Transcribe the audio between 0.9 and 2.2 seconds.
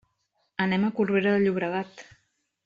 Corbera de Llobregat.